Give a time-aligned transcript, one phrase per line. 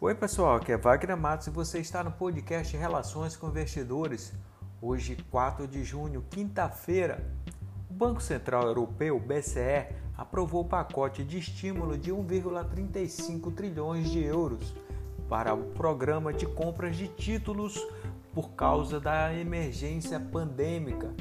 [0.00, 4.32] Oi pessoal, aqui é Wagner Matos e você está no podcast Relações com Investidores.
[4.80, 7.28] Hoje, 4 de junho, quinta-feira,
[7.90, 14.72] o Banco Central Europeu, BCE, aprovou o pacote de estímulo de 1,35 trilhões de euros
[15.28, 17.84] para o programa de compras de títulos
[18.32, 21.12] por causa da emergência pandêmica.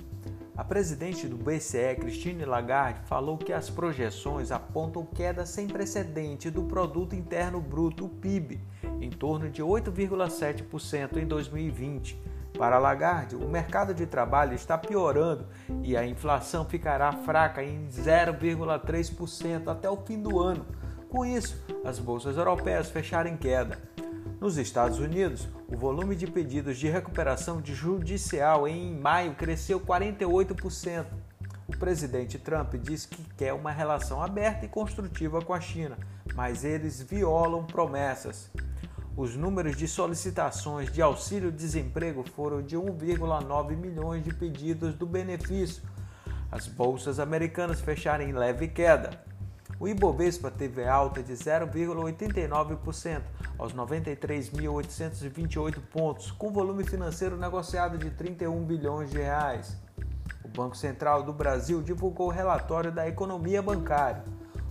[0.58, 6.64] A presidente do BCE, Christine Lagarde, falou que as projeções apontam queda sem precedente do
[6.64, 8.60] produto interno bruto, PIB,
[9.00, 12.20] em torno de 8,7% em 2020.
[12.58, 15.46] Para Lagarde, o mercado de trabalho está piorando
[15.84, 20.66] e a inflação ficará fraca em 0,3% até o fim do ano.
[21.08, 23.78] Com isso, as bolsas europeias fecharam em queda.
[24.40, 31.08] Nos Estados Unidos, o volume de pedidos de recuperação judicial em maio cresceu 48%.
[31.68, 35.98] O presidente Trump diz que quer uma relação aberta e construtiva com a China,
[36.36, 38.52] mas eles violam promessas.
[39.18, 45.82] Os números de solicitações de auxílio-desemprego foram de 1,9 milhões de pedidos do benefício.
[46.52, 49.20] As bolsas americanas fecharam em leve queda.
[49.80, 53.22] O Ibovespa teve alta de 0,89%
[53.60, 59.78] aos 93.828 pontos, com volume financeiro negociado de 31 bilhões de reais.
[60.44, 64.24] O Banco Central do Brasil divulgou o relatório da economia bancária.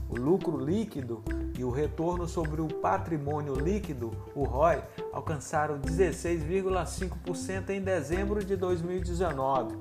[0.09, 1.23] O lucro líquido
[1.57, 9.77] e o retorno sobre o patrimônio líquido, o ROI, alcançaram 16,5% em dezembro de 2019.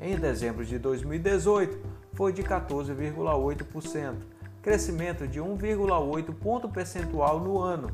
[0.00, 1.80] Em dezembro de 2018,
[2.14, 4.37] foi de 14,8%
[4.68, 7.90] crescimento de 1,8 ponto percentual no ano,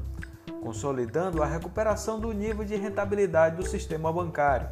[0.61, 4.71] consolidando a recuperação do nível de rentabilidade do sistema bancário.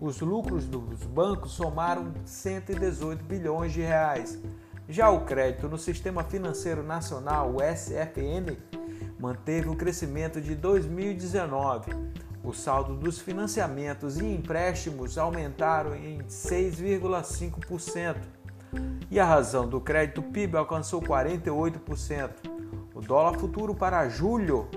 [0.00, 4.38] Os lucros dos bancos somaram 118 bilhões de reais.
[4.88, 8.56] Já o crédito no Sistema Financeiro Nacional, o SFN,
[9.20, 11.90] manteve o crescimento de 2019.
[12.42, 18.16] O saldo dos financiamentos e empréstimos aumentaram em 6,5%
[19.10, 22.30] e a razão do crédito PIB alcançou 48%.
[22.94, 24.68] O dólar futuro para julho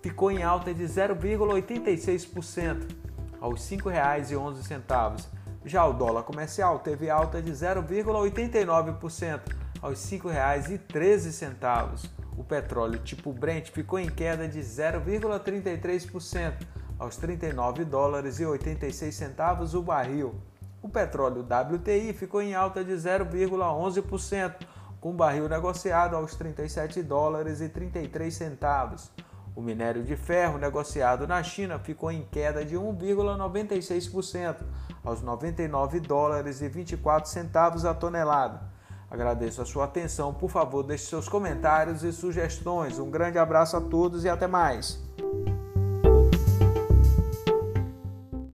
[0.00, 2.96] ficou em alta de 0,86%
[3.40, 5.26] aos R$ 5,11.
[5.64, 9.40] Já o dólar comercial teve alta de 0,89%
[9.80, 12.10] aos R$ 5,13.
[12.36, 16.52] O petróleo tipo Brent ficou em queda de 0,33%
[16.98, 20.34] aos 39 dólares e 86 centavos o barril.
[20.82, 24.66] O petróleo WTI ficou em alta de 0,11%,
[25.00, 29.12] com o barril negociado aos 37 dólares e 33 centavos.
[29.54, 34.56] O minério de ferro negociado na China ficou em queda de 1,96%,
[35.04, 38.62] aos 99 dólares e 24 centavos a tonelada.
[39.08, 40.34] Agradeço a sua atenção.
[40.34, 42.98] Por favor, deixe seus comentários e sugestões.
[42.98, 44.98] Um grande abraço a todos e até mais.